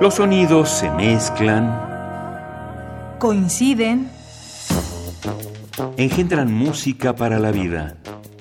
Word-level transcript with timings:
Los 0.00 0.14
sonidos 0.14 0.70
se 0.70 0.90
mezclan, 0.90 1.78
coinciden, 3.18 4.10
engendran 5.98 6.50
música 6.50 7.14
para 7.14 7.38
la 7.38 7.50
vida. 7.50 7.96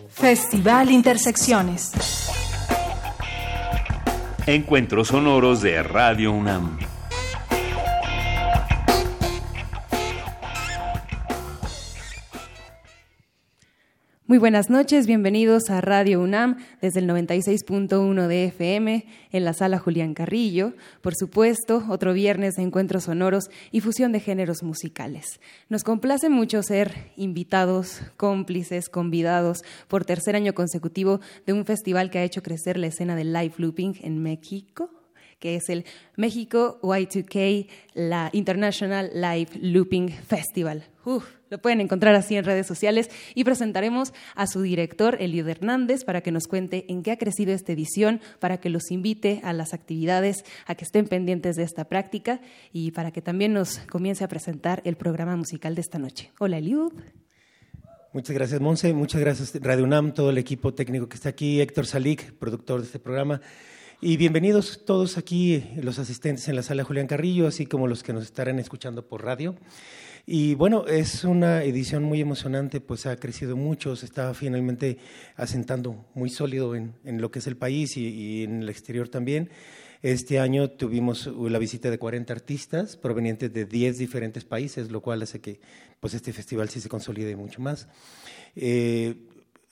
Festival 0.09 0.89
Intersecciones. 0.89 1.91
Encuentros 4.45 5.09
sonoros 5.09 5.61
de 5.61 5.83
Radio 5.83 6.31
UNAM. 6.31 6.88
Muy 14.29 14.37
buenas 14.37 14.69
noches, 14.69 15.07
bienvenidos 15.07 15.71
a 15.71 15.81
Radio 15.81 16.21
UNAM 16.21 16.57
desde 16.83 16.99
el 16.99 17.09
96.1 17.09 18.27
de 18.27 18.45
FM 18.45 19.07
en 19.31 19.43
la 19.43 19.53
sala 19.53 19.79
Julián 19.79 20.13
Carrillo. 20.13 20.75
Por 21.01 21.15
supuesto, 21.15 21.83
otro 21.89 22.13
viernes 22.13 22.53
de 22.53 22.61
encuentros 22.61 23.05
sonoros 23.05 23.49
y 23.71 23.81
fusión 23.81 24.11
de 24.11 24.19
géneros 24.19 24.61
musicales. 24.61 25.39
Nos 25.67 25.83
complace 25.83 26.29
mucho 26.29 26.61
ser 26.61 27.11
invitados, 27.15 28.03
cómplices, 28.17 28.87
convidados 28.87 29.63
por 29.87 30.05
tercer 30.05 30.35
año 30.35 30.53
consecutivo 30.53 31.21
de 31.47 31.53
un 31.53 31.65
festival 31.65 32.11
que 32.11 32.19
ha 32.19 32.23
hecho 32.23 32.43
crecer 32.43 32.77
la 32.77 32.85
escena 32.85 33.15
del 33.15 33.33
live 33.33 33.55
looping 33.57 33.95
en 34.03 34.21
México 34.21 34.91
que 35.39 35.55
es 35.55 35.69
el 35.69 35.85
México 36.17 36.79
Y2K, 36.83 37.67
la 37.93 38.29
International 38.33 39.09
Live 39.15 39.51
Looping 39.61 40.09
Festival. 40.09 40.83
Lo 41.49 41.59
pueden 41.59 41.81
encontrar 41.81 42.15
así 42.15 42.35
en 42.35 42.45
redes 42.45 42.67
sociales 42.67 43.09
y 43.35 43.43
presentaremos 43.43 44.13
a 44.35 44.47
su 44.47 44.61
director, 44.61 45.17
Eliud 45.19 45.47
Hernández, 45.47 46.03
para 46.03 46.21
que 46.21 46.31
nos 46.31 46.47
cuente 46.47 46.85
en 46.89 47.03
qué 47.03 47.11
ha 47.11 47.17
crecido 47.17 47.53
esta 47.53 47.73
edición, 47.73 48.21
para 48.39 48.59
que 48.59 48.69
los 48.69 48.91
invite 48.91 49.41
a 49.43 49.53
las 49.53 49.73
actividades, 49.73 50.45
a 50.65 50.75
que 50.75 50.85
estén 50.85 51.07
pendientes 51.07 51.55
de 51.55 51.63
esta 51.63 51.85
práctica 51.85 52.41
y 52.71 52.91
para 52.91 53.11
que 53.11 53.21
también 53.21 53.53
nos 53.53 53.79
comience 53.89 54.23
a 54.23 54.27
presentar 54.27 54.81
el 54.85 54.95
programa 54.95 55.35
musical 55.35 55.75
de 55.75 55.81
esta 55.81 55.99
noche. 55.99 56.31
Hola, 56.39 56.57
Eliud. 56.57 56.93
Muchas 58.11 58.35
gracias, 58.35 58.59
Monse. 58.59 58.91
Muchas 58.93 59.21
gracias, 59.21 59.53
Radio 59.61 59.83
UNAM, 59.83 60.13
todo 60.13 60.31
el 60.31 60.39
equipo 60.39 60.73
técnico 60.73 61.07
que 61.07 61.15
está 61.15 61.29
aquí, 61.29 61.61
Héctor 61.61 61.85
Salik, 61.85 62.33
productor 62.33 62.79
de 62.79 62.87
este 62.87 62.99
programa. 62.99 63.39
Y 64.01 64.17
bienvenidos 64.17 64.85
todos 64.85 65.17
aquí, 65.17 65.63
los 65.75 65.99
asistentes 65.99 66.47
en 66.47 66.55
la 66.55 66.63
sala 66.63 66.83
Julián 66.83 67.05
Carrillo, 67.05 67.47
así 67.47 67.65
como 67.65 67.85
los 67.85 68.01
que 68.01 68.13
nos 68.13 68.23
estarán 68.23 68.57
escuchando 68.57 69.07
por 69.07 69.23
radio. 69.23 69.55
Y 70.25 70.55
bueno, 70.55 70.85
es 70.87 71.23
una 71.23 71.63
edición 71.63 72.03
muy 72.03 72.21
emocionante, 72.21 72.81
pues 72.81 73.05
ha 73.05 73.15
crecido 73.15 73.55
mucho, 73.55 73.95
se 73.95 74.05
está 74.05 74.33
finalmente 74.33 74.97
asentando 75.35 76.05
muy 76.13 76.29
sólido 76.29 76.75
en, 76.75 76.93
lo 77.03 77.31
que 77.31 77.39
es 77.39 77.47
el 77.47 77.57
país 77.57 77.97
y, 77.97 78.43
en 78.43 78.63
el 78.63 78.69
exterior 78.69 79.09
también. 79.09 79.49
Este 80.01 80.39
año 80.39 80.69
tuvimos 80.69 81.27
la 81.27 81.59
visita 81.59 81.89
de 81.89 81.99
40 81.99 82.31
artistas 82.31 82.95
provenientes 82.95 83.51
de 83.51 83.65
10 83.65 83.97
diferentes 83.97 84.45
países, 84.45 84.91
lo 84.91 85.01
cual 85.01 85.21
hace 85.21 85.41
que 85.41 85.59
pues 85.99 86.13
este 86.13 86.31
festival 86.31 86.69
sí 86.69 86.79
se 86.79 86.87
consolide 86.87 87.35
mucho 87.35 87.61
más. 87.61 87.89
Eh, 88.55 89.15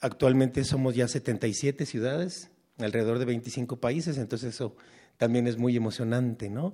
actualmente 0.02 0.64
somos 0.66 0.96
ya 0.96 1.08
77 1.08 1.86
ciudades, 1.86 2.52
alrededor 2.78 3.20
de 3.20 3.26
25 3.26 3.80
países, 3.80 4.18
entonces 4.18 4.56
eso 4.56 4.76
también 5.18 5.48
es 5.48 5.58
muy 5.58 5.76
emocionante, 5.76 6.50
¿no? 6.50 6.74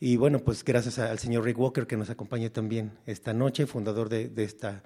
Y 0.00 0.16
bueno, 0.16 0.40
pues 0.40 0.64
gracias 0.64 0.98
al 0.98 1.18
señor 1.18 1.44
Rick 1.44 1.58
Walker 1.58 1.86
que 1.86 1.96
nos 1.96 2.10
acompaña 2.10 2.50
también 2.50 2.92
esta 3.06 3.32
noche, 3.32 3.66
fundador 3.66 4.08
de, 4.08 4.30
esta 4.42 4.82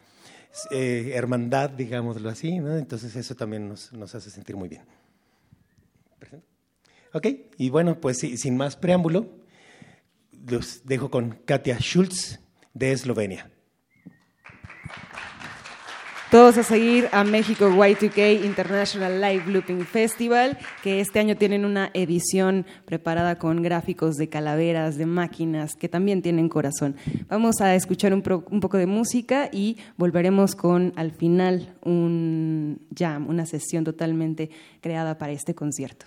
eh, 0.71 1.13
hermandad, 1.15 1.71
digámoslo 1.71 2.29
así, 2.29 2.59
¿no? 2.59 2.77
Entonces 2.77 3.15
eso 3.17 3.35
también 3.35 3.69
nos, 3.69 4.15
hace 4.15 4.31
sentir 4.31 4.57
muy 4.57 4.69
bien. 4.69 4.83
Ok, 7.13 7.27
y 7.57 7.71
bueno, 7.71 7.99
pues 8.01 8.19
sin 8.19 8.57
más 8.57 8.77
preámbulo, 8.77 9.39
los 10.47 10.85
dejo 10.85 11.11
con 11.11 11.31
Katia 11.45 11.79
Schultz 11.79 12.41
de 12.75 12.93
Eslovenia. 12.93 13.51
Todos 16.37 16.59
a 16.59 16.63
seguir 16.65 17.09
a 17.13 17.25
México 17.25 17.71
Y2K 17.71 18.45
International 18.45 19.23
Live 19.23 19.45
Looping 19.47 19.87
Festival, 19.87 20.59
que 20.83 21.01
este 21.01 21.19
año 21.19 21.35
tienen 21.35 21.65
una 21.65 21.91
edición 21.95 22.67
preparada 22.85 23.39
con 23.39 23.63
gráficos 23.63 24.17
de 24.17 24.29
calaveras, 24.29 24.99
de 24.99 25.07
máquinas, 25.07 25.77
que 25.77 25.89
también 25.89 26.21
tienen 26.21 26.51
corazón. 26.51 26.95
Vamos 27.31 27.63
a 27.63 27.75
escuchar 27.75 28.13
un, 28.13 28.21
poco 28.21 28.77
de 28.77 28.85
música 28.85 29.49
y 29.51 29.79
volveremos 29.97 30.55
con, 30.55 30.93
al 30.97 31.11
final, 31.11 31.75
un 31.83 32.83
jam, 32.95 33.31
una 33.31 33.47
sesión 33.47 33.85
totalmente 33.85 34.51
creada 34.83 35.17
para 35.17 35.33
este 35.33 35.55
concierto. 35.55 36.05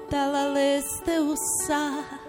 talales 0.09 0.85
de 1.05 1.19
usar 1.21 2.19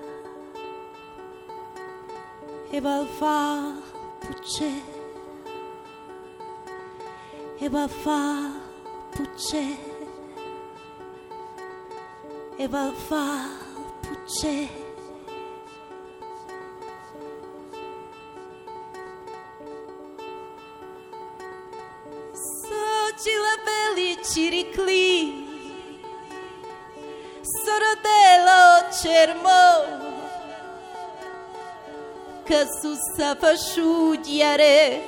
e 2.73 2.81
balfa 2.81 3.75
puche. 4.21 4.84
E 7.61 7.69
balfa 7.69 8.53
puche. 9.11 9.76
E 12.56 12.69
balfa 12.69 13.50
puche. 14.03 14.78
Ciricli 24.33 25.47
Sorodelo 27.62 28.62
cermo 29.03 29.65
Că 32.45 32.61
susa 32.81 33.37
fășudiare 33.41 35.00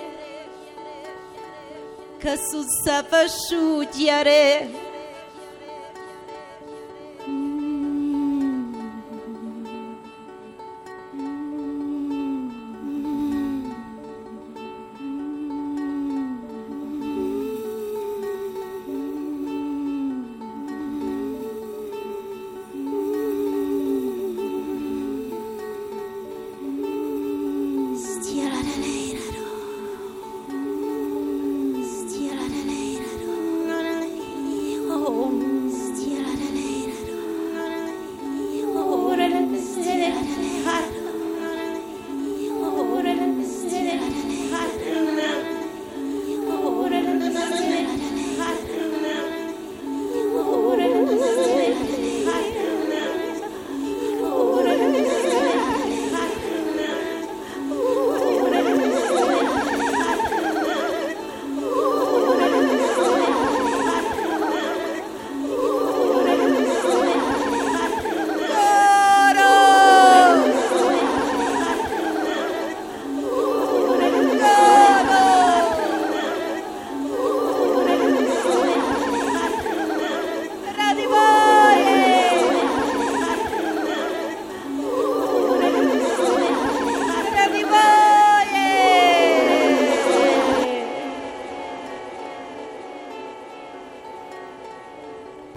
Că 2.18 2.32
susa 2.50 3.04
fășudiare 3.10 4.70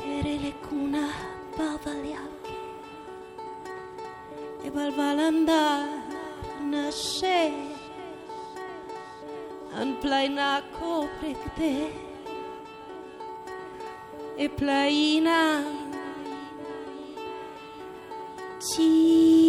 erelekuna 0.01 1.03
bavaliak 1.57 2.43
ebalbalanda 4.67 5.61
nashe 6.71 7.41
anplaina 9.81 10.49
koprekte 10.77 11.73
e 14.45 14.47
plaina 14.57 15.39
ci 18.67 19.42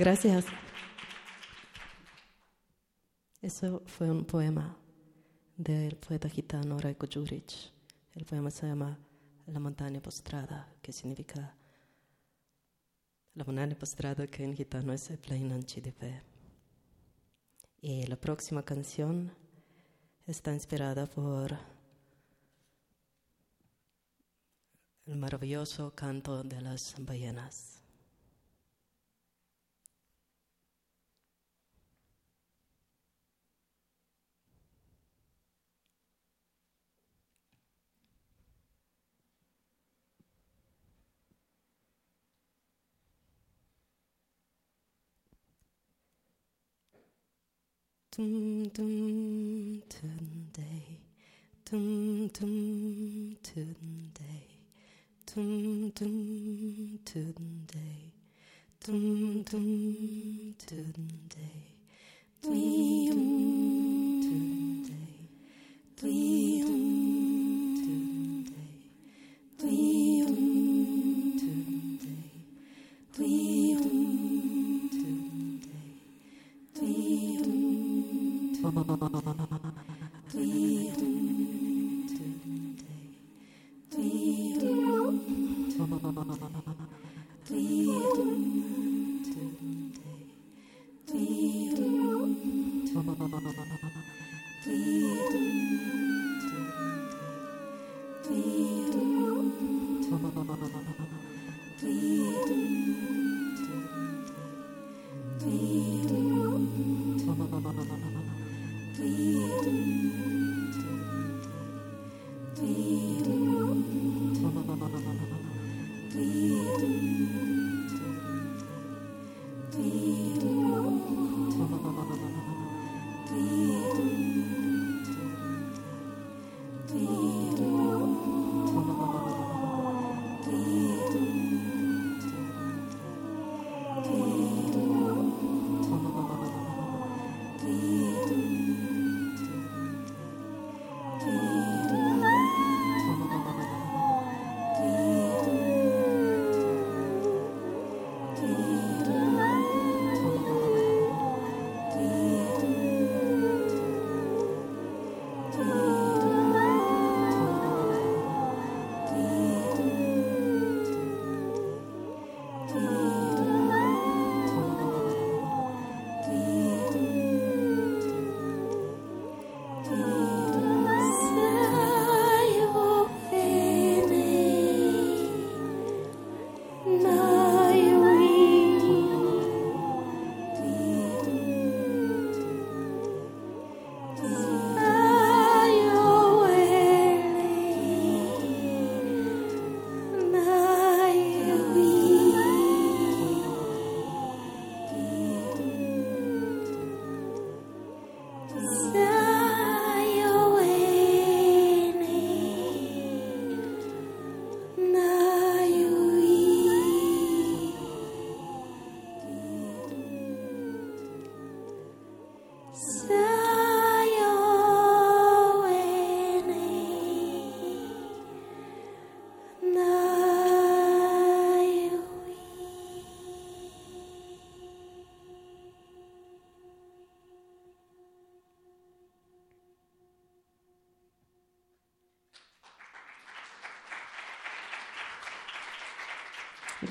Gracias. 0.00 0.46
Eso 3.42 3.82
fue 3.84 4.10
un 4.10 4.24
poema 4.24 4.74
del 5.58 5.94
poeta 5.96 6.26
gitano 6.26 6.78
Rajko 6.78 7.06
Juric. 7.06 7.52
El 8.14 8.24
poema 8.24 8.50
se 8.50 8.66
llama 8.66 8.98
La 9.44 9.60
montaña 9.60 10.00
postrada, 10.00 10.72
que 10.80 10.90
significa 10.94 11.54
la 13.34 13.44
montaña 13.44 13.76
postrada 13.76 14.26
que 14.26 14.42
en 14.42 14.56
gitano 14.56 14.94
es 14.94 15.12
Plainan 15.18 15.64
Chidipe. 15.64 16.22
Y 17.82 18.06
la 18.06 18.16
próxima 18.16 18.62
canción 18.62 19.30
está 20.26 20.54
inspirada 20.54 21.06
por 21.08 21.58
el 25.04 25.16
maravilloso 25.16 25.94
canto 25.94 26.42
de 26.42 26.62
las 26.62 26.94
ballenas. 27.00 27.79
Dum 48.20 48.68
dum 48.74 49.80
dum 49.88 50.50
day, 50.52 51.00
dum 51.64 52.28
dum 52.28 52.54
dum 53.42 54.10
day, 54.12 54.44
dum 55.26 55.90
dum 55.96 57.00
dum 57.02 57.30
dum 57.32 57.86
dum 58.82 59.42
dum 59.42 59.42
dum 59.42 60.54
dum 60.68 61.08
day, 61.30 61.64
dum 62.42 63.10
dum 64.20 64.84
day, 64.84 65.14
dum 73.80 73.99
Thank 78.72 79.50
you. 79.52 79.59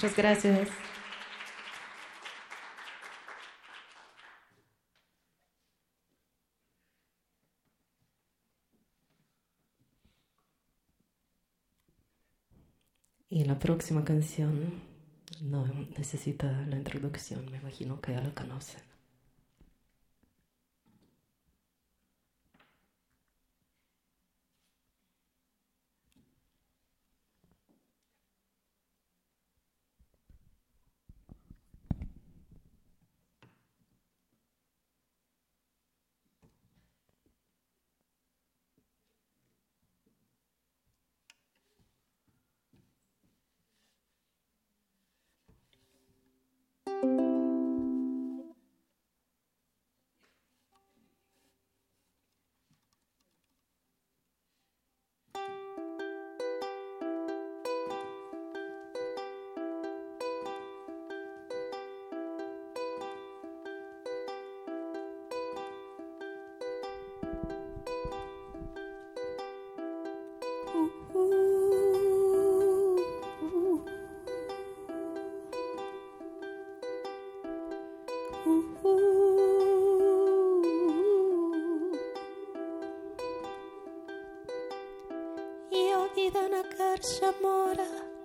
Muchas 0.02 0.16
gracias. 0.16 0.70
Y 13.30 13.44
la 13.44 13.60
próxima 13.60 14.06
canción 14.06 14.82
no 15.42 15.66
necesita 15.98 16.50
la 16.68 16.78
introducción, 16.78 17.52
me 17.52 17.58
imagino 17.58 18.00
que 18.00 18.14
ya 18.14 18.22
la 18.22 18.34
conocen. 18.34 18.89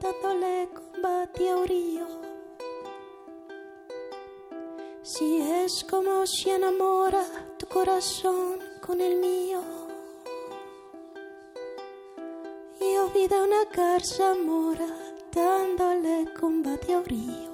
Dándole 0.01 0.69
combate 0.69 1.51
a 1.51 1.57
Urío. 1.57 2.07
Si 5.03 5.41
es 5.41 5.85
como 5.85 6.27
se 6.27 6.55
enamora 6.55 7.23
tu 7.59 7.67
corazón 7.67 8.59
con 8.81 9.01
el 9.01 9.17
mío. 9.17 9.61
Io 12.81 13.09
vi 13.11 13.29
da 13.29 13.43
una 13.43 13.67
carcia 13.71 14.35
mora 14.35 14.87
dándole 15.33 16.33
combate 16.39 16.95
a 16.95 17.01
Urío. 17.01 17.53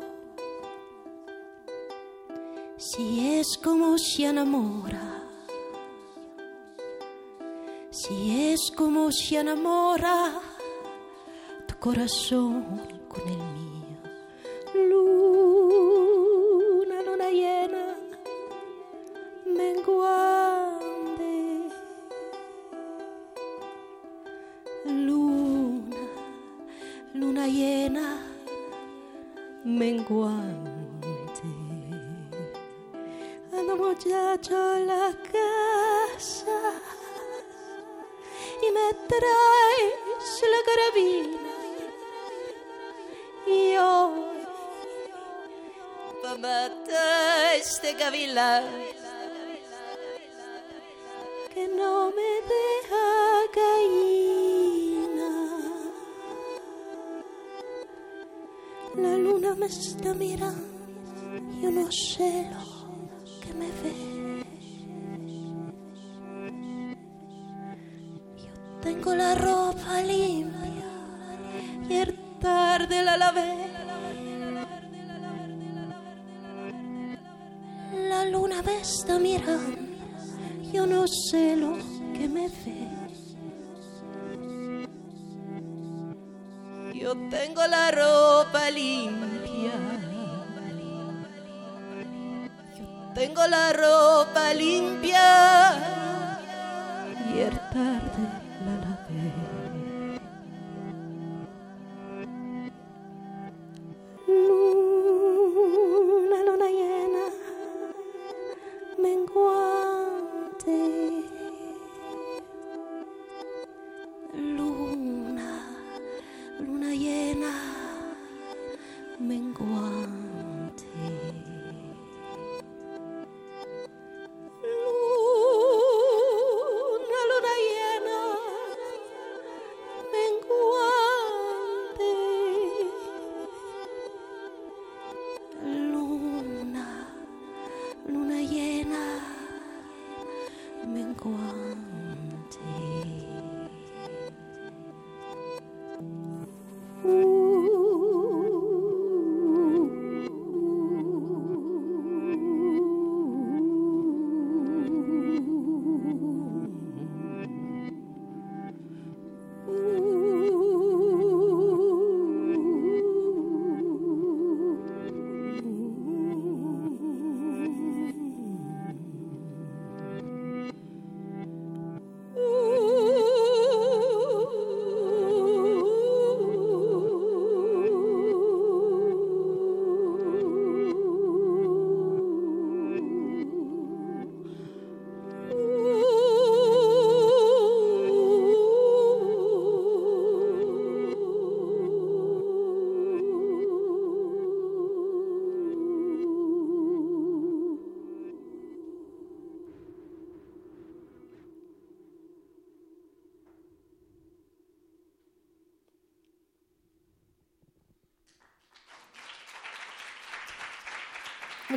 Si 2.76 3.38
es 3.38 3.58
como 3.62 3.98
se 3.98 4.24
enamora. 4.24 5.22
Si 7.90 8.52
es 8.52 8.70
como 8.76 9.10
se 9.12 9.36
enamora 9.36 10.40
corazón 11.80 12.62
con 13.08 13.22
el 13.26 13.38
mío. 13.38 15.09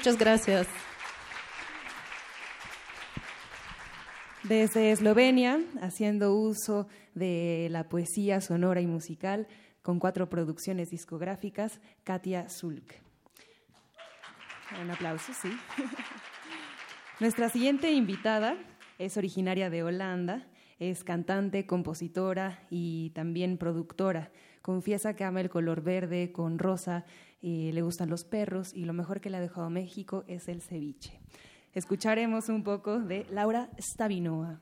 Muchas 0.04 0.20
gracias. 0.20 0.68
Desde 4.44 4.92
Eslovenia, 4.92 5.62
haciendo 5.82 6.36
uso 6.36 6.90
de 7.16 7.70
la 7.72 7.88
poesía 7.88 8.42
sonora 8.42 8.82
y 8.82 8.86
musical, 8.86 9.48
con 9.82 10.00
cuatro 10.00 10.28
producciones 10.28 10.90
discográficas, 10.90 11.80
Katia 12.04 12.50
Zulk. 12.50 12.96
Un 14.82 14.92
aplauso, 14.92 15.32
sí. 15.34 15.58
Nuestra 17.22 17.48
siguiente 17.48 17.94
invitada 17.94 18.58
es 19.00 19.16
originaria 19.16 19.70
de 19.70 19.84
Holanda, 19.84 20.46
es 20.90 21.04
cantante, 21.04 21.66
compositora 21.66 22.66
y 22.70 23.12
también 23.12 23.58
productora. 23.58 24.32
Confiesa 24.62 25.16
que 25.16 25.24
ama 25.24 25.42
el 25.42 25.50
color 25.50 25.82
verde 25.82 26.32
con 26.32 26.60
rosa, 26.60 27.06
y 27.44 27.74
le 27.74 27.82
gustan 27.82 28.10
los 28.10 28.24
perros 28.24 28.74
y 28.74 28.86
lo 28.86 28.94
mejor 28.94 29.20
que 29.20 29.30
le 29.30 29.36
ha 29.36 29.42
dejado 29.42 29.70
México 29.70 30.24
es 30.28 30.48
el 30.48 30.62
ceviche. 30.62 31.20
Escucharemos 31.74 32.48
un 32.48 32.64
poco 32.64 33.00
de 33.00 33.26
Laura 33.30 33.70
Stabinoa. 33.78 34.62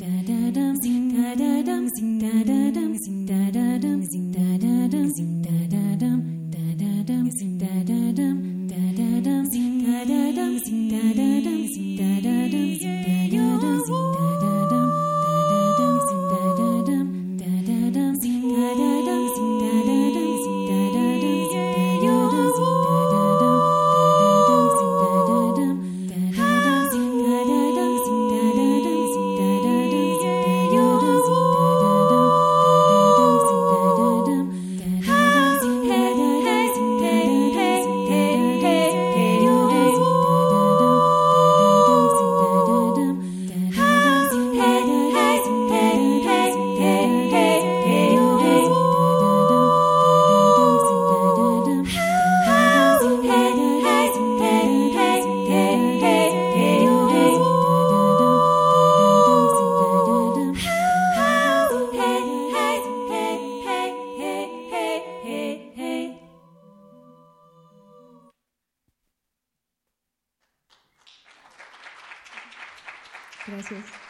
da 0.00 0.06
da 0.24 0.50
dum 0.54 1.10
da 1.12 1.34
da 1.36 1.62
dum 1.66 1.84
da 2.20 2.32
da 2.48 2.70
dum 2.74 2.92
da 3.26 3.50
da 3.52 3.78
dum 3.82 4.00
da 4.32 4.46
da 4.62 4.88
dum 4.88 5.42
da 5.42 5.69
Gracias. 73.50 74.09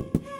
Hey! 0.00 0.37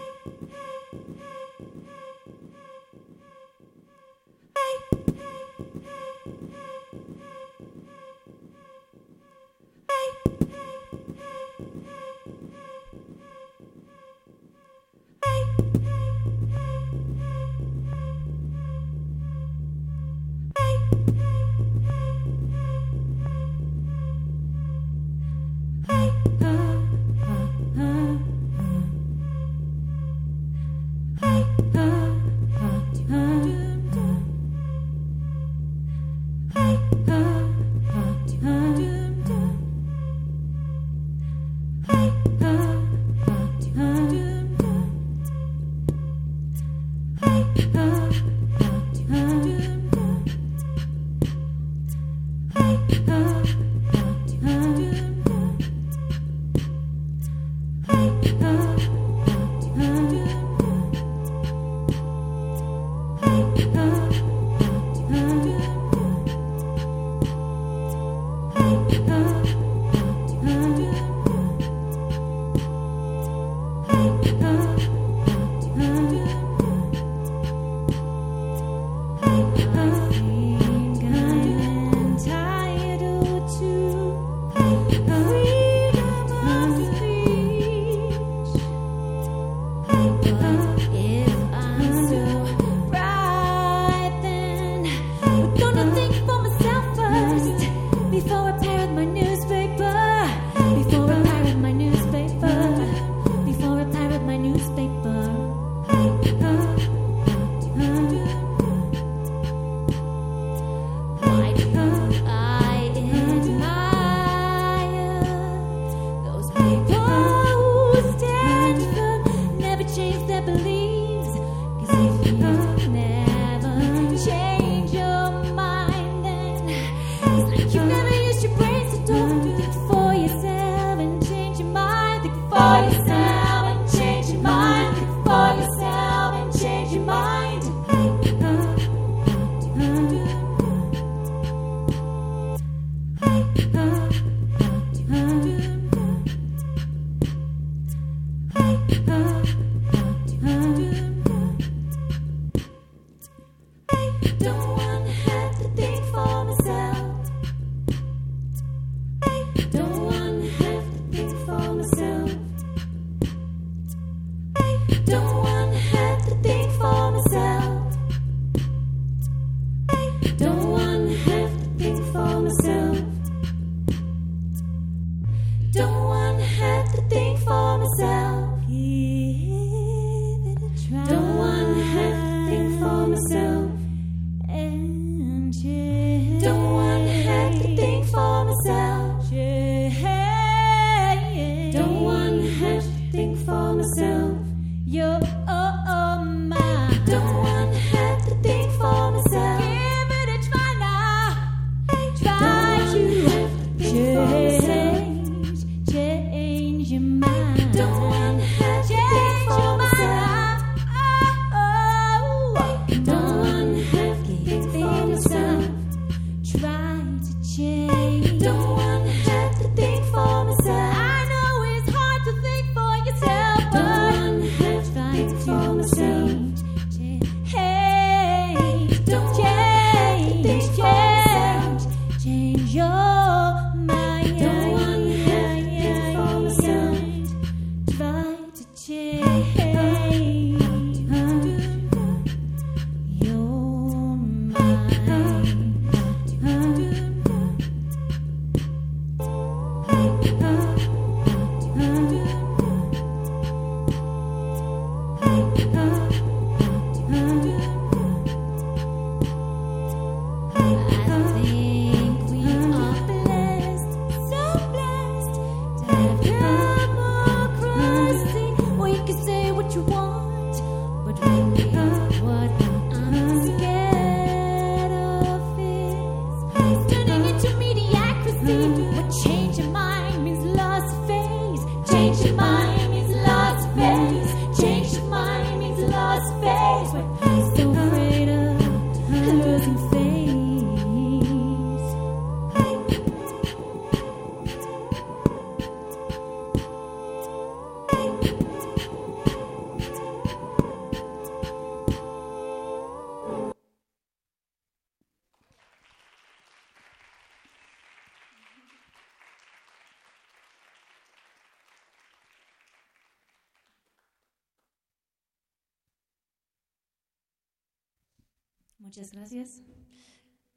muchas 319.08 319.12
gracias. 319.12 319.62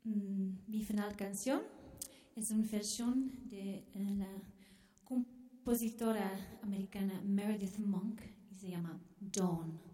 Mm, 0.04 0.52
mi 0.68 0.84
final 0.84 1.16
canción 1.16 1.62
es 2.36 2.52
una 2.52 2.68
versión 2.68 3.32
de 3.50 3.86
eh, 3.94 4.16
la 4.18 4.28
compositora 5.04 6.60
americana 6.64 7.22
Meredith 7.24 7.78
Monk 7.78 8.20
y 8.50 8.56
se 8.56 8.70
llama 8.70 9.00
Dawn. 9.20 9.90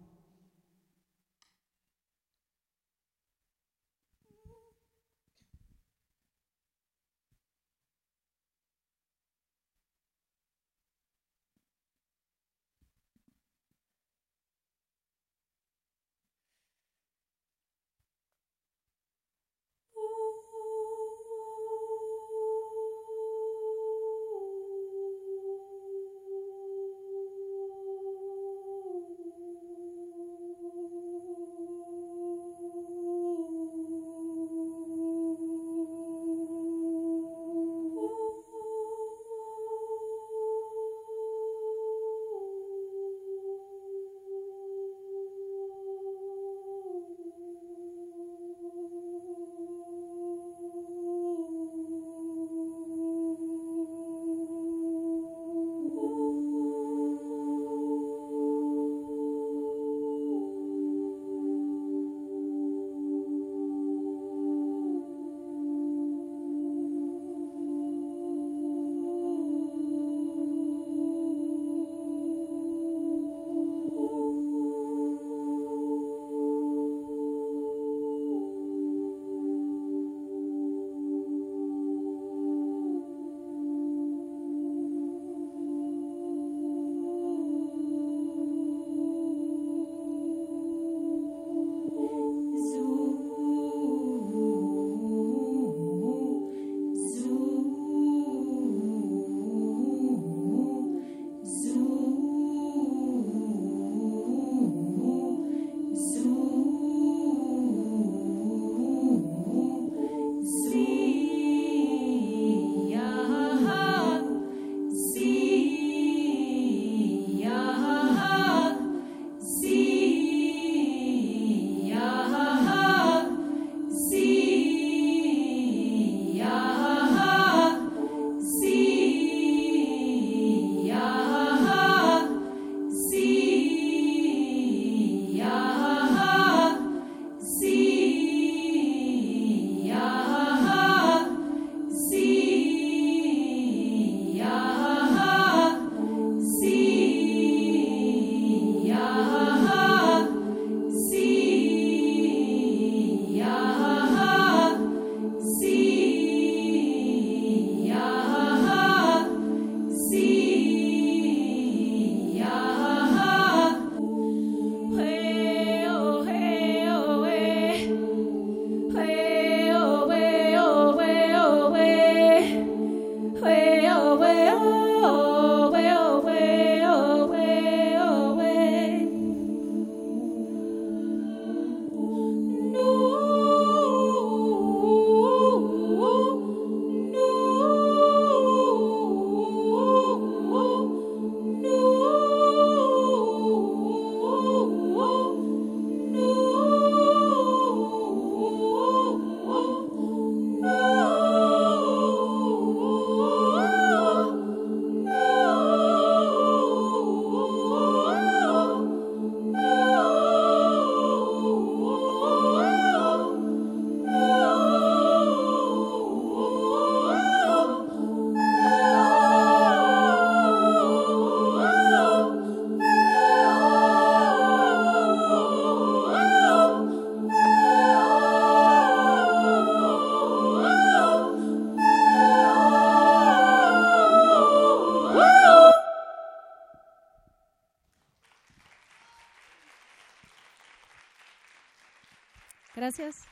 Gracias. 242.97 243.27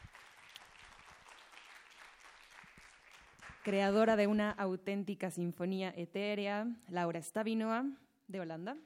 Creadora 3.64 4.16
de 4.16 4.28
una 4.28 4.52
auténtica 4.52 5.32
sinfonía 5.32 5.92
etérea, 5.98 6.68
Laura 6.88 7.20
Stabinoa, 7.20 7.84
de 8.28 8.40
Holanda. 8.42 8.78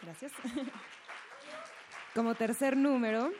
Gracias. 0.00 0.32
Como 2.14 2.34
tercer 2.34 2.78
número, 2.78 3.30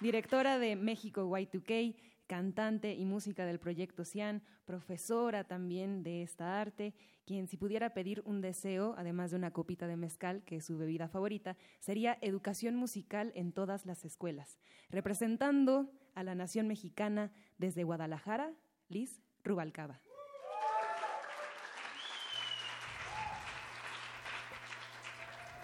directora 0.00 0.58
de 0.58 0.76
México 0.76 1.22
Y2K, 1.22 1.94
cantante 2.28 2.94
y 2.94 3.04
música 3.04 3.44
del 3.44 3.58
proyecto 3.58 4.04
Cian, 4.04 4.42
profesora 4.64 5.42
también 5.44 6.04
de 6.04 6.22
esta 6.22 6.60
arte, 6.60 6.94
quien 7.24 7.48
si 7.48 7.56
pudiera 7.56 7.94
pedir 7.94 8.22
un 8.24 8.40
deseo, 8.40 8.94
además 8.96 9.32
de 9.32 9.38
una 9.38 9.50
copita 9.50 9.88
de 9.88 9.96
mezcal, 9.96 10.44
que 10.44 10.56
es 10.56 10.66
su 10.66 10.78
bebida 10.78 11.08
favorita, 11.08 11.56
sería 11.80 12.16
educación 12.20 12.76
musical 12.76 13.32
en 13.34 13.52
todas 13.52 13.86
las 13.86 14.04
escuelas, 14.04 14.58
representando 14.90 15.90
a 16.14 16.22
la 16.22 16.34
nación 16.34 16.68
mexicana 16.68 17.32
desde 17.56 17.82
Guadalajara, 17.82 18.52
Liz 18.88 19.20
Rubalcaba. 19.42 20.00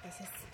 Gracias. 0.03 0.54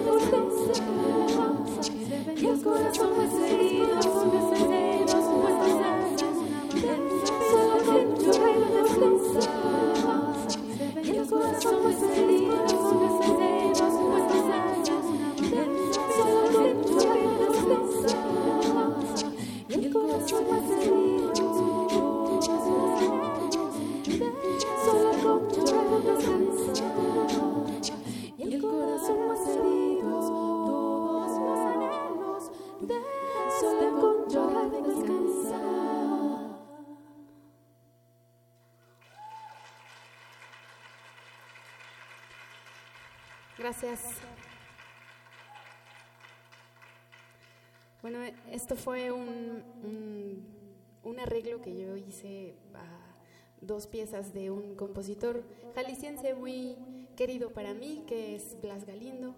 arreglo 51.31 51.61
que 51.61 51.73
yo 51.73 51.95
hice 51.95 52.55
a 52.73 53.15
dos 53.61 53.87
piezas 53.87 54.33
de 54.33 54.51
un 54.51 54.75
compositor 54.75 55.45
jalisciense 55.73 56.33
muy 56.33 56.75
querido 57.15 57.53
para 57.53 57.73
mí, 57.73 58.03
que 58.05 58.35
es 58.35 58.57
Blas 58.61 58.83
Galindo. 58.85 59.33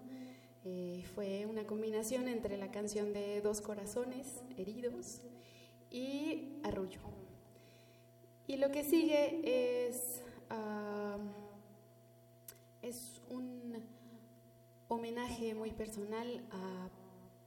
Eh, 0.64 1.04
fue 1.14 1.46
una 1.46 1.68
combinación 1.68 2.26
entre 2.26 2.56
la 2.56 2.72
canción 2.72 3.12
de 3.12 3.40
Dos 3.42 3.60
Corazones 3.60 4.42
Heridos 4.56 5.20
y 5.88 6.58
Arrullo. 6.64 6.98
Y 8.48 8.56
lo 8.56 8.72
que 8.72 8.82
sigue 8.82 9.86
es, 9.86 10.20
ah, 10.50 11.18
es 12.82 13.22
un 13.30 13.72
homenaje 14.88 15.54
muy 15.54 15.70
personal 15.70 16.44
a 16.50 16.88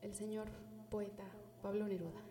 el 0.01 0.15
señor 0.15 0.47
poeta 0.89 1.25
Pablo 1.61 1.85
Neruda. 1.85 2.26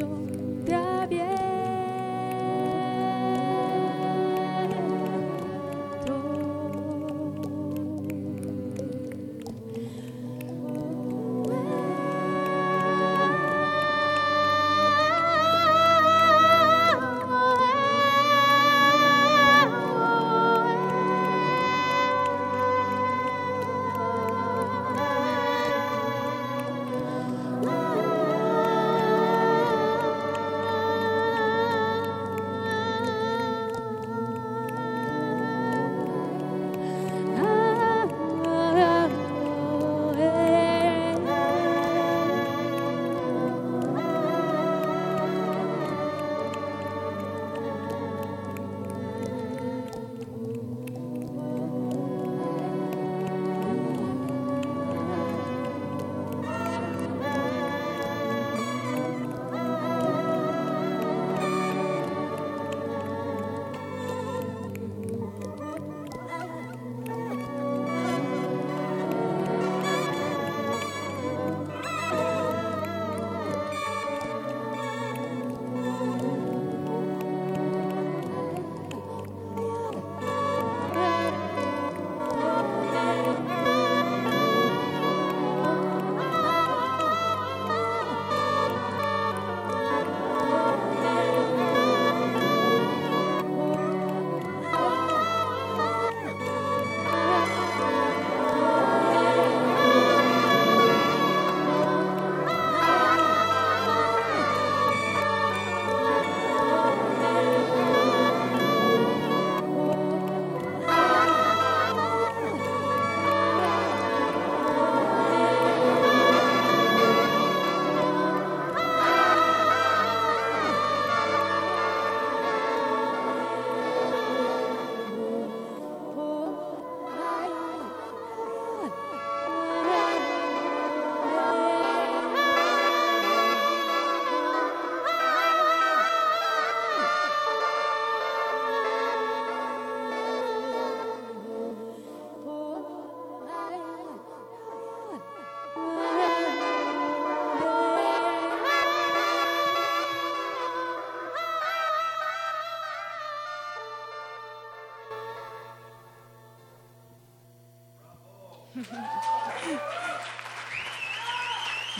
yo. 0.00 0.39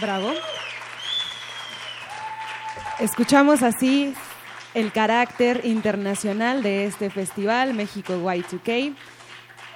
Bravo. 0.01 0.33
Escuchamos 3.01 3.63
así 3.63 4.15
el 4.73 4.93
carácter 4.93 5.61
internacional 5.65 6.63
de 6.63 6.87
este 6.87 7.11
festival 7.11 7.75
México 7.75 8.15
Y2K. 8.15 8.95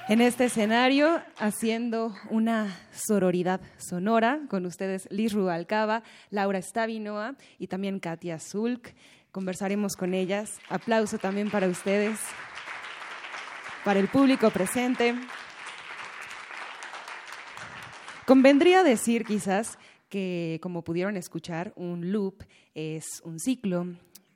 En 0.07 0.21
este 0.21 0.45
escenario, 0.45 1.21
haciendo 1.37 2.15
una 2.29 2.75
sororidad 2.91 3.61
sonora 3.77 4.39
con 4.49 4.65
ustedes 4.65 5.07
Liz 5.11 5.33
Rubalcaba, 5.33 6.01
Laura 6.31 6.61
Stabinoa 6.61 7.35
y 7.59 7.67
también 7.67 7.99
Katia 7.99 8.39
Zulk. 8.39 8.93
Conversaremos 9.31 9.95
con 9.95 10.13
ellas. 10.13 10.59
Aplauso 10.69 11.19
también 11.19 11.51
para 11.51 11.67
ustedes, 11.67 12.19
para 13.83 13.99
el 13.99 14.07
público 14.07 14.49
presente. 14.49 15.13
Convendría 18.25 18.81
decir 18.81 19.23
quizás 19.23 19.77
que, 20.09 20.59
como 20.61 20.83
pudieron 20.83 21.17
escuchar, 21.17 21.73
un 21.75 22.11
loop 22.11 22.43
es 22.73 23.21
un 23.23 23.39
ciclo, 23.39 23.87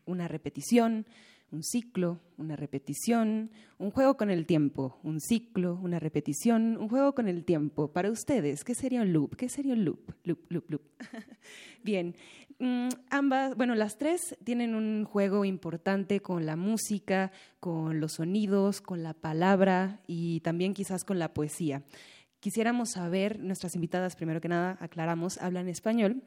una 0.05 0.27
repetición, 0.27 1.05
un 1.51 1.63
ciclo, 1.63 2.19
una 2.37 2.55
repetición, 2.55 3.49
un 3.77 3.91
juego 3.91 4.17
con 4.17 4.29
el 4.29 4.45
tiempo, 4.45 4.99
un 5.03 5.19
ciclo, 5.19 5.79
una 5.81 5.99
repetición, 5.99 6.77
un 6.77 6.89
juego 6.89 7.15
con 7.15 7.27
el 7.27 7.43
tiempo. 7.43 7.91
Para 7.91 8.11
ustedes, 8.11 8.63
¿qué 8.63 8.75
sería 8.75 9.01
un 9.01 9.13
loop? 9.13 9.35
¿Qué 9.35 9.49
sería 9.49 9.73
un 9.73 9.85
loop? 9.85 10.11
Loop, 10.23 10.39
loop, 10.51 10.69
loop. 10.69 10.81
Bien, 11.83 12.15
mm, 12.59 12.89
ambas, 13.09 13.55
bueno, 13.55 13.73
las 13.73 13.97
tres 13.97 14.37
tienen 14.43 14.75
un 14.75 15.05
juego 15.05 15.43
importante 15.43 16.19
con 16.19 16.45
la 16.45 16.55
música, 16.55 17.31
con 17.59 17.99
los 17.99 18.13
sonidos, 18.13 18.81
con 18.81 19.01
la 19.01 19.13
palabra 19.13 20.01
y 20.05 20.41
también 20.41 20.73
quizás 20.73 21.03
con 21.03 21.17
la 21.17 21.33
poesía. 21.33 21.83
Quisiéramos 22.39 22.91
saber, 22.91 23.39
nuestras 23.39 23.75
invitadas, 23.75 24.15
primero 24.15 24.39
que 24.39 24.47
nada, 24.47 24.77
aclaramos, 24.79 25.37
hablan 25.39 25.67
español, 25.67 26.23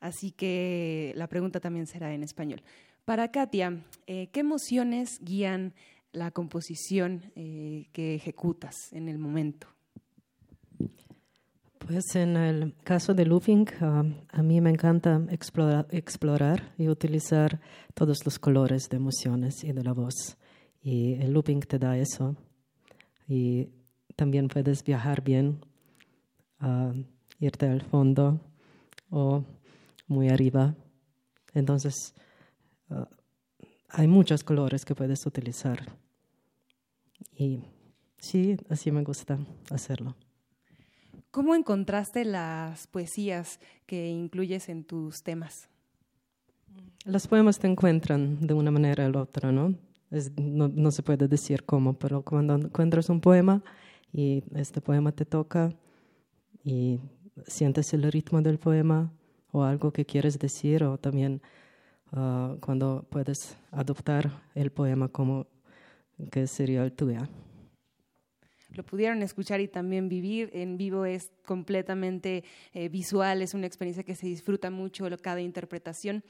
así 0.00 0.30
que 0.30 1.12
la 1.16 1.26
pregunta 1.26 1.60
también 1.60 1.86
será 1.86 2.14
en 2.14 2.22
español. 2.22 2.62
Para 3.04 3.30
Katia, 3.30 3.84
eh, 4.06 4.28
¿qué 4.32 4.40
emociones 4.40 5.20
guían 5.22 5.74
la 6.12 6.30
composición 6.30 7.32
eh, 7.34 7.88
que 7.92 8.14
ejecutas 8.14 8.92
en 8.92 9.08
el 9.08 9.18
momento? 9.18 9.68
Pues 11.86 12.16
en 12.16 12.36
el 12.36 12.74
caso 12.82 13.14
de 13.14 13.26
looping, 13.26 13.66
ah, 13.80 14.02
a 14.30 14.42
mí 14.42 14.60
me 14.60 14.70
encanta 14.70 15.24
explorar, 15.30 15.86
explorar, 15.90 16.74
y 16.78 16.88
utilizar 16.88 17.60
todos 17.94 18.24
los 18.24 18.40
colores 18.40 18.88
de 18.88 18.96
emociones 18.96 19.62
y 19.62 19.72
de 19.72 19.84
la 19.84 19.92
voz. 19.92 20.36
Y 20.82 21.14
el 21.14 21.32
looping 21.32 21.60
te 21.60 21.78
da 21.78 21.96
eso. 21.96 22.34
Y 23.28 23.68
también 24.16 24.48
puedes 24.48 24.82
viajar 24.82 25.22
bien, 25.22 25.60
irte 27.38 27.68
al 27.68 27.82
fondo 27.82 28.40
o 29.10 29.44
muy 30.06 30.28
arriba. 30.28 30.74
Entonces, 31.54 32.14
ah, 32.90 33.08
hay 33.90 34.08
muchos 34.08 34.42
colores 34.42 34.84
que 34.84 34.94
puedes 34.94 35.24
utilizar. 35.26 35.86
Y 37.36 37.60
sí, 38.18 38.56
así 38.68 38.90
me 38.90 39.02
gusta 39.02 39.38
hacerlo. 39.70 40.16
¿Cómo 41.30 41.54
encontraste 41.54 42.24
las 42.24 42.86
poesías 42.86 43.60
que 43.84 44.08
incluyes 44.08 44.70
en 44.70 44.84
tus 44.84 45.22
temas? 45.22 45.68
Los 47.04 47.26
poemas 47.26 47.58
te 47.58 47.66
encuentran 47.66 48.40
de 48.40 48.54
una 48.54 48.70
manera 48.70 49.08
u 49.10 49.18
otra, 49.18 49.52
¿no? 49.52 49.74
no, 50.36 50.68
no, 50.68 50.90
se 50.90 51.02
puede 51.02 51.28
decir 51.28 51.64
cómo, 51.64 51.94
pero 51.94 52.22
cuando 52.22 52.54
encuentras 52.54 53.08
un 53.10 53.20
poema 53.20 53.62
y 54.16 54.42
este 54.54 54.80
poema 54.80 55.12
te 55.12 55.26
toca 55.26 55.74
y 56.64 56.98
sientes 57.46 57.92
el 57.92 58.10
ritmo 58.10 58.40
del 58.40 58.58
poema 58.58 59.12
o 59.52 59.62
algo 59.62 59.92
que 59.92 60.06
quieres 60.06 60.38
decir 60.38 60.84
o 60.84 60.96
también 60.96 61.42
ah, 62.12 62.56
cuando 62.60 63.06
puedes 63.10 63.58
adoptar 63.70 64.30
el 64.54 64.72
poema 64.72 65.08
como 65.08 65.46
que 66.30 66.46
sería 66.46 66.82
el 66.82 66.92
tuyo. 66.92 67.28
Lo 68.70 68.84
pudieron 68.84 69.22
escuchar 69.22 69.60
y 69.60 69.68
también 69.68 70.08
vivir 70.08 70.48
en 70.54 70.78
vivo 70.78 71.04
es 71.04 71.30
completamente 71.44 72.42
eh, 72.72 72.88
visual, 72.88 73.42
es 73.42 73.52
una 73.52 73.66
experiencia 73.66 74.02
que 74.02 74.14
se 74.14 74.26
disfruta 74.26 74.70
mucho 74.70 75.06
cada 75.20 75.42
interpretación. 75.42 76.24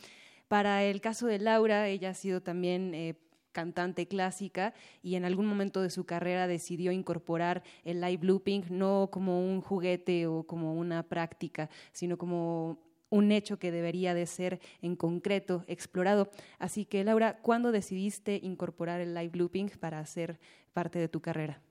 Para 0.48 0.82
el 0.82 1.00
caso 1.00 1.28
de 1.28 1.38
Laura, 1.38 1.88
ella 1.88 2.10
ha 2.10 2.14
sido 2.14 2.40
también 2.40 2.94
eh, 2.94 3.14
cantante 3.56 4.06
clásica 4.06 4.74
y 5.02 5.14
en 5.14 5.24
algún 5.24 5.46
momento 5.46 5.80
de 5.80 5.88
su 5.88 6.04
carrera 6.04 6.46
decidió 6.46 6.92
incorporar 6.92 7.62
el 7.84 8.02
live 8.02 8.26
looping 8.26 8.64
no 8.68 9.08
como 9.10 9.40
un 9.40 9.62
juguete 9.62 10.26
o 10.26 10.42
como 10.42 10.74
una 10.74 11.04
práctica, 11.04 11.70
sino 11.90 12.18
como 12.18 12.78
un 13.08 13.32
hecho 13.32 13.58
que 13.58 13.72
debería 13.72 14.12
de 14.12 14.26
ser 14.26 14.60
en 14.82 14.94
concreto 14.94 15.64
explorado. 15.68 16.28
Así 16.58 16.84
que 16.84 17.02
Laura, 17.02 17.38
¿cuándo 17.40 17.72
decidiste 17.72 18.38
incorporar 18.42 19.00
el 19.00 19.14
live 19.14 19.30
looping 19.32 19.70
para 19.80 20.00
hacer 20.00 20.38
parte 20.74 20.98
de 20.98 21.08
tu 21.08 21.22
carrera? 21.22 21.62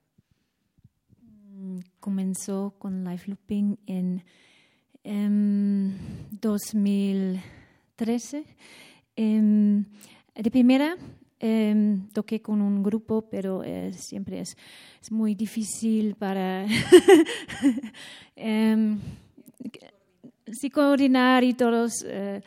Mm, 1.21 1.81
comenzó 1.99 2.73
con 2.79 3.03
live 3.03 3.25
looping 3.27 3.77
en 3.85 4.23
2013. 6.41 8.43
Em, 9.15 9.85
de 10.33 10.51
primera 10.51 10.97
Em, 11.47 12.07
toqué 12.11 12.41
con 12.41 12.59
un 12.59 12.81
grupo, 12.81 13.21
pero 13.29 13.61
eh, 13.63 13.93
siempre 13.93 14.39
es, 14.39 14.57
muy 15.11 15.35
difícil 15.35 16.15
para 16.15 16.65
sí, 20.51 20.69
coordinar 20.71 21.43
y 21.43 21.53
todos 21.53 22.03
eh, 22.07 22.41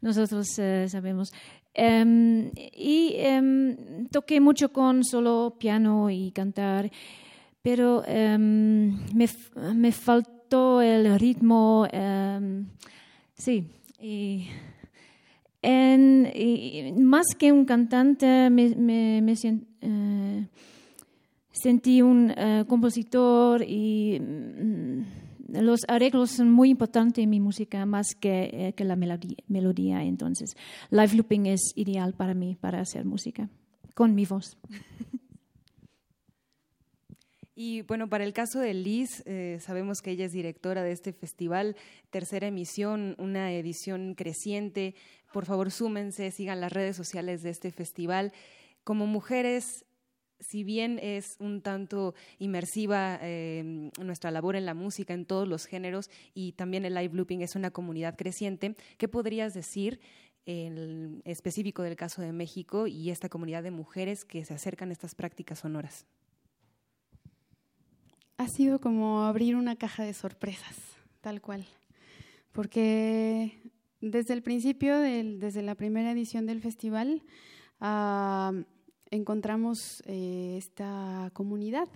nosotros 0.00 0.46
eh, 0.60 0.86
sabemos. 0.88 1.32
Em, 1.74 2.52
y 2.54 3.16
toqué 4.12 4.38
mucho 4.38 4.72
con 4.72 5.02
solo 5.02 5.56
piano 5.58 6.08
y 6.08 6.30
cantar, 6.30 6.88
pero 7.62 8.04
me, 8.06 9.28
me 9.74 9.90
faltó 9.90 10.80
el 10.82 11.18
ritmo. 11.18 11.88
sí, 13.34 13.64
y 14.00 14.46
en, 15.66 17.04
más 17.04 17.26
que 17.36 17.50
un 17.50 17.64
cantante, 17.64 18.50
me, 18.50 18.74
me, 18.76 19.34
eh, 19.80 20.48
sentí 21.50 22.02
un 22.02 22.32
eh, 22.36 22.64
compositor 22.68 23.62
y 23.66 24.20
mm, 24.20 25.60
los 25.60 25.80
arreglos 25.88 26.30
son 26.30 26.50
muy 26.52 26.70
importantes 26.70 27.24
en 27.24 27.30
mi 27.30 27.40
música, 27.40 27.84
más 27.84 28.14
que, 28.14 28.50
eh, 28.52 28.72
que 28.74 28.84
la 28.84 28.94
melodía, 28.94 29.38
melodía. 29.48 30.04
Entonces, 30.04 30.56
live 30.90 31.14
looping 31.14 31.46
es 31.46 31.72
ideal 31.74 32.14
para 32.14 32.34
mí, 32.34 32.56
para 32.60 32.80
hacer 32.80 33.04
música, 33.04 33.48
con 33.94 34.14
mi 34.14 34.24
voz. 34.24 34.56
Y 37.58 37.80
bueno, 37.82 38.10
para 38.10 38.24
el 38.24 38.34
caso 38.34 38.60
de 38.60 38.74
Liz, 38.74 39.22
eh, 39.24 39.56
sabemos 39.62 40.02
que 40.02 40.10
ella 40.10 40.26
es 40.26 40.32
directora 40.32 40.82
de 40.82 40.92
este 40.92 41.14
festival, 41.14 41.74
tercera 42.10 42.48
emisión, 42.48 43.16
una 43.18 43.50
edición 43.50 44.14
creciente. 44.14 44.94
Por 45.36 45.44
favor, 45.44 45.70
súmense, 45.70 46.30
sigan 46.30 46.62
las 46.62 46.72
redes 46.72 46.96
sociales 46.96 47.42
de 47.42 47.50
este 47.50 47.70
festival. 47.70 48.32
Como 48.84 49.06
mujeres, 49.06 49.84
si 50.40 50.64
bien 50.64 50.98
es 51.02 51.36
un 51.40 51.60
tanto 51.60 52.14
inmersiva 52.38 53.18
eh, 53.20 53.90
nuestra 54.00 54.30
labor 54.30 54.56
en 54.56 54.64
la 54.64 54.72
música, 54.72 55.12
en 55.12 55.26
todos 55.26 55.46
los 55.46 55.66
géneros, 55.66 56.08
y 56.32 56.52
también 56.52 56.86
el 56.86 56.94
live 56.94 57.12
looping 57.12 57.42
es 57.42 57.54
una 57.54 57.70
comunidad 57.70 58.16
creciente, 58.16 58.76
¿qué 58.96 59.08
podrías 59.08 59.52
decir 59.52 60.00
en 60.46 61.20
específico 61.26 61.82
del 61.82 61.96
caso 61.96 62.22
de 62.22 62.32
México 62.32 62.86
y 62.86 63.10
esta 63.10 63.28
comunidad 63.28 63.62
de 63.62 63.72
mujeres 63.72 64.24
que 64.24 64.42
se 64.46 64.54
acercan 64.54 64.88
a 64.88 64.92
estas 64.92 65.14
prácticas 65.14 65.58
sonoras? 65.58 66.06
ha 68.38 68.48
sido 68.48 68.80
como 68.80 69.24
abrir 69.24 69.54
una 69.54 69.76
caja 69.76 70.02
de 70.02 70.14
sorpresas, 70.14 70.78
tal 71.20 71.42
cual. 71.42 71.66
Porque 72.52 73.60
desde 74.10 74.34
el 74.34 74.42
principio, 74.42 74.98
desde 74.98 75.62
la 75.62 75.74
primera 75.74 76.12
edición 76.12 76.46
del 76.46 76.60
festival, 76.60 77.22
ah, 77.80 78.52
encontramos 79.10 80.02
eh, 80.06 80.54
esta 80.56 81.30
comunidad. 81.32 81.88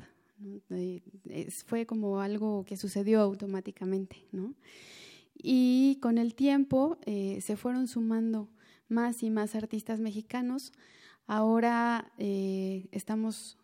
fue 1.67 1.87
como 1.87 2.21
algo 2.21 2.65
que 2.65 2.77
sucedió 2.77 3.21
automáticamente. 3.21 4.25
Y 5.35 5.99
con 6.01 6.19
el 6.19 6.35
tiempo 6.35 6.99
eh, 7.07 7.41
se 7.41 7.57
fueron 7.57 7.89
sumando 7.89 8.49
más 8.89 9.23
y 9.23 9.31
más 9.31 9.55
artistas 9.55 10.01
mexicanos. 10.01 10.73
Ahora 11.27 12.13
eh, 12.19 12.89
estamos 12.93 13.57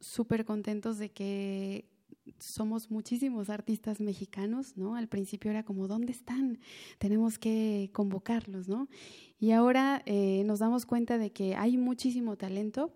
súper 0.00 0.44
contentos 0.44 0.98
de 0.98 1.10
que 1.10 1.91
somos 2.38 2.90
muchísimos 2.90 3.50
artistas 3.50 4.00
mexicanos, 4.00 4.76
¿no? 4.76 4.96
Al 4.96 5.08
principio 5.08 5.50
era 5.50 5.64
como, 5.64 5.88
¿dónde 5.88 6.12
están? 6.12 6.58
Tenemos 6.98 7.38
que 7.38 7.90
convocarlos, 7.92 8.68
¿no? 8.68 8.88
Y 9.38 9.52
ahora 9.52 10.02
eh, 10.06 10.42
nos 10.44 10.60
damos 10.60 10.86
cuenta 10.86 11.18
de 11.18 11.30
que 11.30 11.56
hay 11.56 11.76
muchísimo 11.76 12.36
talento 12.36 12.92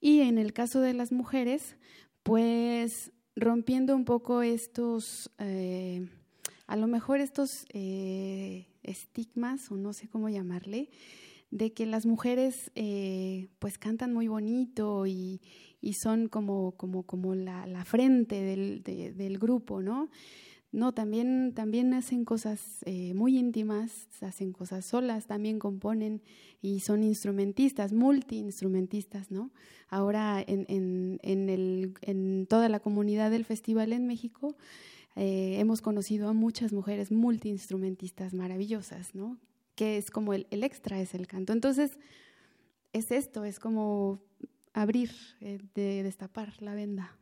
y 0.00 0.20
en 0.20 0.38
el 0.38 0.52
caso 0.52 0.80
de 0.80 0.94
las 0.94 1.12
mujeres, 1.12 1.76
pues 2.22 3.12
rompiendo 3.36 3.94
un 3.94 4.04
poco 4.04 4.42
estos... 4.42 5.30
Eh, 5.38 6.08
a 6.66 6.76
lo 6.76 6.86
mejor 6.86 7.20
estos 7.20 7.64
eh, 7.72 8.66
estigmas, 8.82 9.70
o 9.70 9.76
no 9.78 9.94
sé 9.94 10.06
cómo 10.06 10.28
llamarle, 10.28 10.90
de 11.50 11.72
que 11.72 11.86
las 11.86 12.04
mujeres 12.04 12.70
pues 13.58 13.78
cantan 13.78 14.12
muy 14.12 14.28
bonito 14.28 15.06
y, 15.06 15.40
y 15.80 15.94
son 15.94 16.28
como, 16.28 16.72
como, 16.72 17.04
como 17.04 17.34
la, 17.34 17.66
la 17.66 17.84
frente 17.84 18.42
del, 18.42 18.82
de, 18.82 19.12
del, 19.12 19.38
grupo, 19.38 19.82
¿no? 19.82 20.10
No, 20.70 20.92
también, 20.92 21.54
también 21.54 21.94
hacen 21.94 22.24
cosas 22.24 22.82
eh, 22.84 23.14
muy 23.14 23.38
íntimas, 23.38 24.08
hacen 24.20 24.52
cosas 24.52 24.84
solas, 24.84 25.26
también 25.26 25.58
componen 25.58 26.20
y 26.60 26.80
son 26.80 27.02
instrumentistas, 27.04 27.94
multiinstrumentistas, 27.94 29.30
¿no? 29.30 29.50
Ahora 29.88 30.44
en, 30.46 30.66
en, 30.68 31.20
en, 31.22 31.48
el, 31.48 31.94
en 32.02 32.46
toda 32.46 32.68
la 32.68 32.80
comunidad 32.80 33.30
del 33.30 33.46
festival 33.46 33.94
en 33.94 34.06
México 34.06 34.56
eh, 35.16 35.58
hemos 35.58 35.80
conocido 35.80 36.28
a 36.28 36.32
muchas 36.32 36.72
mujeres 36.72 37.10
multiinstrumentistas 37.10 38.34
maravillosas, 38.34 39.14
¿no? 39.14 39.38
Que 39.74 39.96
es 39.96 40.10
como 40.10 40.34
el, 40.34 40.46
el 40.50 40.64
extra, 40.64 41.00
es 41.00 41.14
el 41.14 41.26
canto. 41.26 41.52
Entonces, 41.52 41.98
es 42.92 43.10
esto, 43.10 43.44
es 43.44 43.58
como 43.58 44.20
abrir, 44.72 45.10
eh, 45.40 45.58
de 45.74 46.02
destapar 46.02 46.60
la 46.60 46.74
venda. 46.74 47.16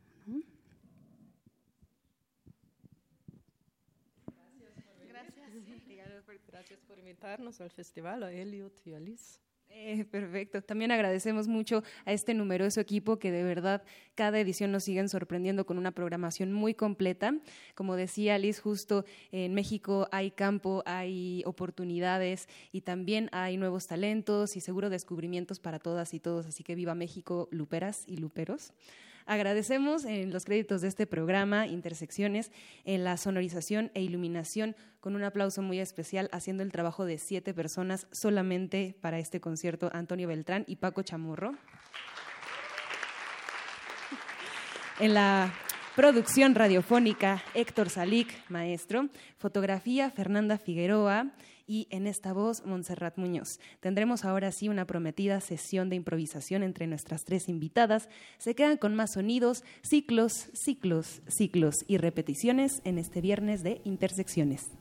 Gracias 6.47 6.79
por 6.81 6.97
invitarnos 6.97 7.61
al 7.61 7.69
festival, 7.69 8.23
a 8.23 8.31
Elliot 8.31 8.81
y 8.85 8.93
a 8.93 8.99
Liz. 8.99 9.39
Eh, 9.69 10.05
perfecto. 10.05 10.61
También 10.61 10.91
agradecemos 10.91 11.47
mucho 11.47 11.83
a 12.05 12.11
este 12.11 12.33
numeroso 12.33 12.79
equipo 12.81 13.19
que 13.19 13.31
de 13.31 13.43
verdad 13.43 13.83
cada 14.15 14.39
edición 14.39 14.71
nos 14.71 14.83
siguen 14.83 15.07
sorprendiendo 15.07 15.65
con 15.65 15.77
una 15.77 15.91
programación 15.91 16.51
muy 16.51 16.73
completa. 16.73 17.35
Como 17.75 17.95
decía 17.95 18.37
Liz, 18.37 18.59
justo 18.59 19.05
en 19.31 19.53
México 19.53 20.07
hay 20.11 20.31
campo, 20.31 20.83
hay 20.85 21.43
oportunidades 21.45 22.49
y 22.71 22.81
también 22.81 23.29
hay 23.31 23.57
nuevos 23.57 23.87
talentos 23.87 24.55
y 24.57 24.61
seguro 24.61 24.89
descubrimientos 24.89 25.59
para 25.59 25.79
todas 25.79 26.13
y 26.13 26.19
todos. 26.19 26.47
Así 26.47 26.63
que 26.63 26.75
viva 26.75 26.95
México, 26.95 27.47
luperas 27.51 28.03
y 28.07 28.17
luperos. 28.17 28.73
Agradecemos 29.27 30.05
en 30.05 30.31
los 30.31 30.45
créditos 30.45 30.79
de 30.79 30.87
este 30.87 31.05
programa 31.05 31.67
Intersecciones 31.67 32.49
en 32.85 33.03
la 33.03 33.17
sonorización 33.17 33.91
e 33.93 34.01
iluminación 34.01 34.73
con 35.01 35.17
un 35.17 35.23
aplauso 35.25 35.61
muy 35.61 35.81
especial 35.81 36.29
haciendo 36.31 36.63
el 36.63 36.71
trabajo 36.71 37.03
de 37.03 37.17
siete 37.17 37.53
personas 37.53 38.07
solamente 38.13 38.95
para 39.01 39.19
este 39.19 39.41
concierto 39.41 39.89
Antonio 39.91 40.29
Beltrán 40.29 40.63
y 40.65 40.77
Paco 40.77 41.03
Chamorro. 41.03 41.51
En 44.99 45.13
la 45.13 45.53
producción 45.95 46.55
radiofónica 46.55 47.43
Héctor 47.53 47.89
Salic, 47.89 48.33
maestro, 48.49 49.09
fotografía 49.37 50.09
Fernanda 50.09 50.57
Figueroa 50.57 51.33
y 51.67 51.87
en 51.91 52.07
esta 52.07 52.33
voz 52.33 52.65
Montserrat 52.65 53.17
Muñoz. 53.17 53.59
Tendremos 53.79 54.25
ahora 54.25 54.51
sí 54.51 54.69
una 54.69 54.87
prometida 54.87 55.39
sesión 55.41 55.89
de 55.89 55.97
improvisación 55.97 56.63
entre 56.63 56.87
nuestras 56.87 57.25
tres 57.25 57.49
invitadas. 57.49 58.09
Se 58.37 58.55
quedan 58.55 58.77
con 58.77 58.95
más 58.95 59.13
sonidos, 59.13 59.63
ciclos, 59.81 60.49
ciclos, 60.53 61.21
ciclos 61.27 61.85
y 61.87 61.97
repeticiones 61.97 62.81
en 62.85 62.97
este 62.97 63.21
viernes 63.21 63.63
de 63.63 63.81
Intersecciones. 63.83 64.71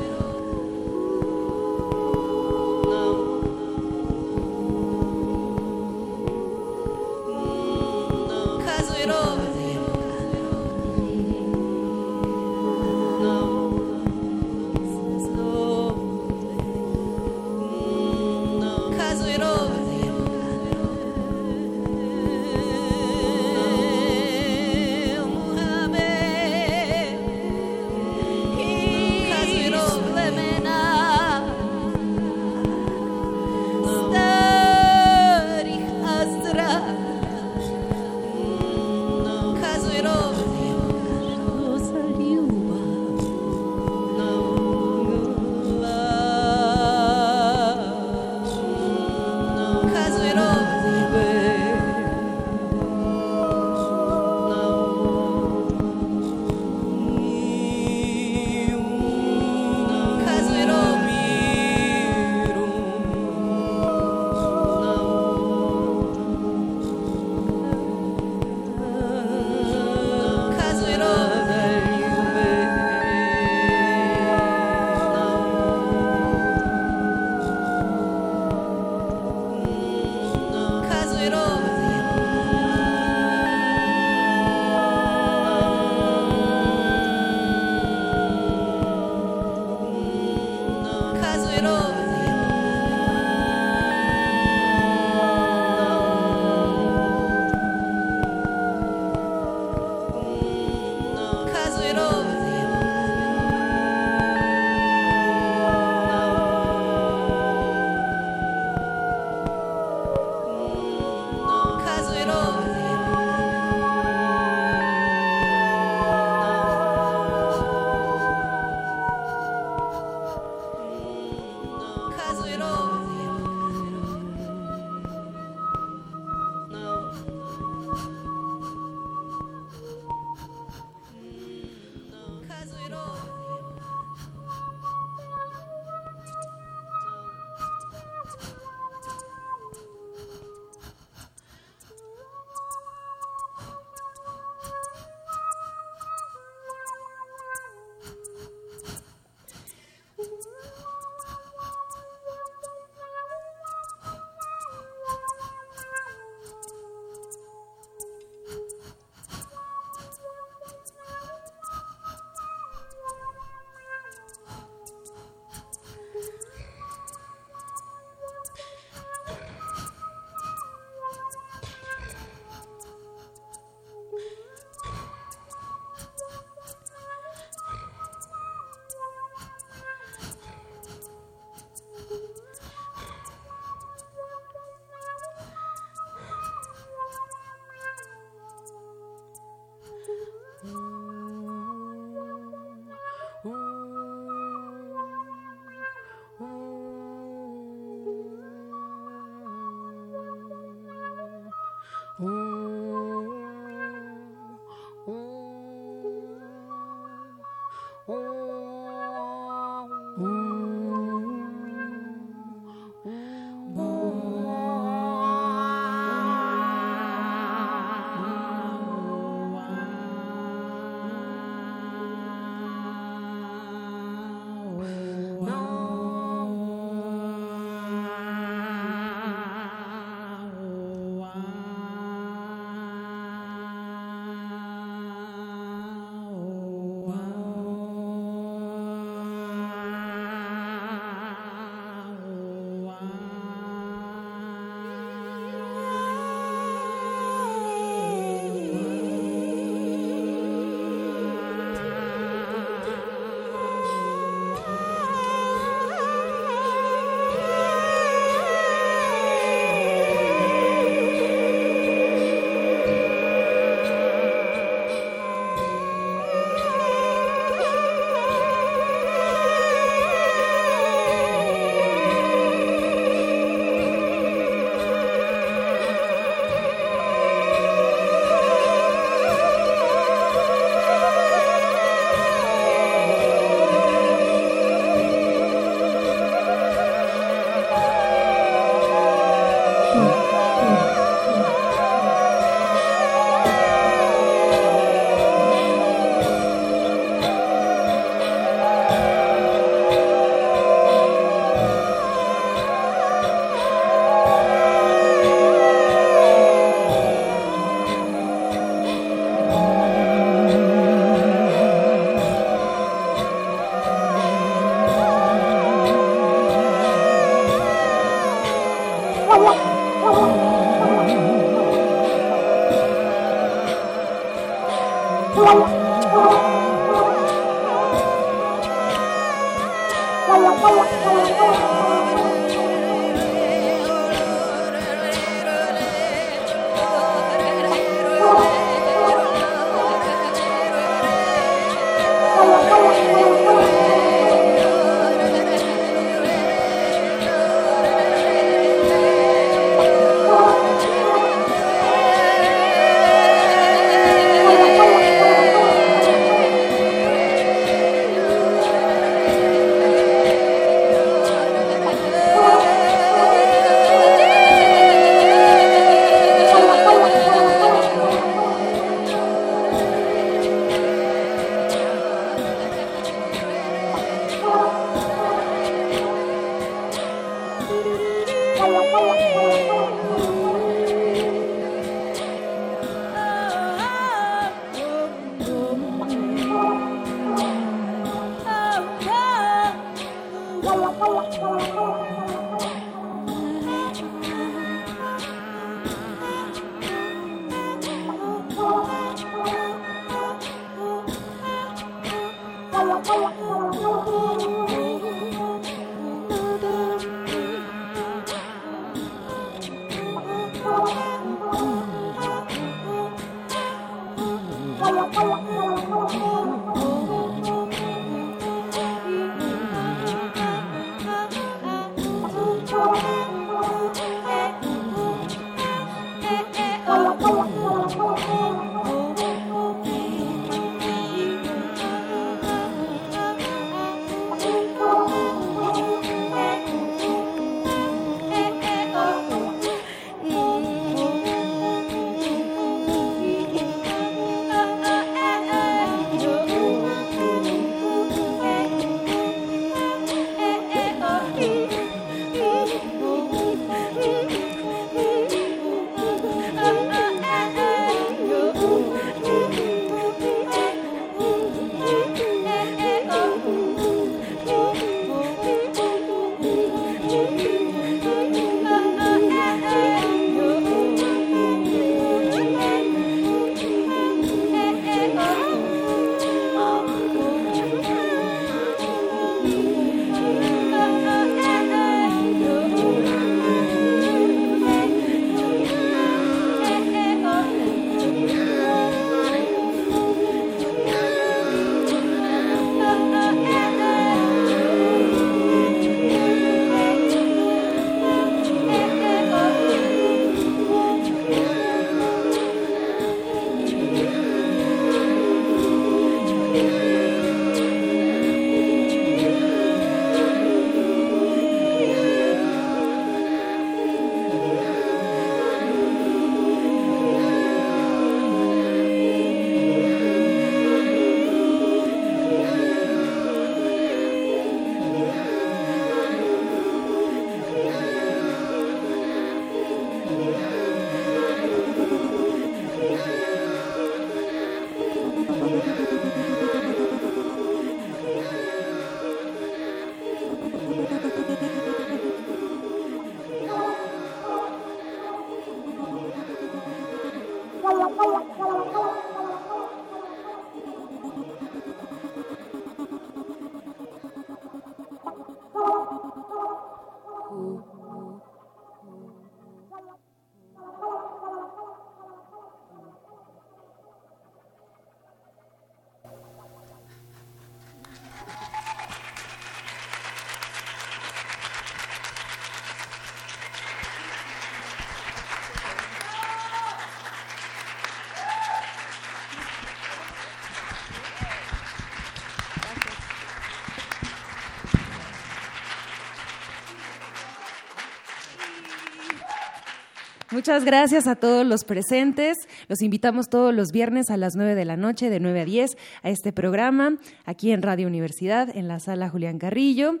Muchas 590.34 590.64
gracias 590.64 591.06
a 591.06 591.14
todos 591.14 591.46
los 591.46 591.62
presentes. 591.62 592.36
Los 592.66 592.82
invitamos 592.82 593.28
todos 593.28 593.54
los 593.54 593.70
viernes 593.70 594.10
a 594.10 594.16
las 594.16 594.34
9 594.34 594.56
de 594.56 594.64
la 594.64 594.76
noche, 594.76 595.08
de 595.08 595.20
9 595.20 595.42
a 595.42 595.44
10, 595.44 595.76
a 596.02 596.10
este 596.10 596.32
programa, 596.32 596.98
aquí 597.24 597.52
en 597.52 597.62
Radio 597.62 597.86
Universidad, 597.86 598.48
en 598.56 598.66
la 598.66 598.80
sala 598.80 599.08
Julián 599.08 599.38
Carrillo. 599.38 600.00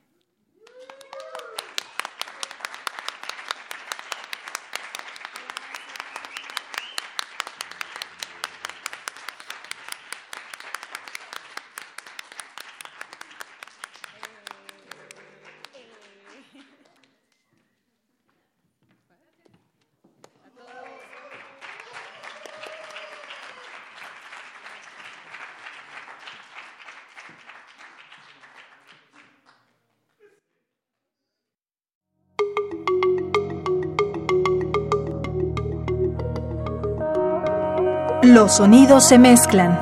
Los 38.37 38.57
sonidos 38.57 39.09
se 39.09 39.18
mezclan. 39.18 39.80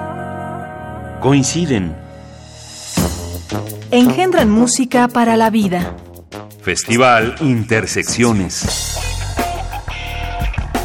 Coinciden. 1.20 1.92
Engendran 3.90 4.48
música 4.48 5.08
para 5.08 5.36
la 5.36 5.50
vida. 5.50 5.96
Festival 6.62 7.34
Intersecciones. 7.40 8.96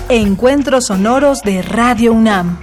Encuentros 0.09 0.87
sonoros 0.87 1.43
de 1.43 1.61
Radio 1.61 2.11
UNAM. 2.11 2.59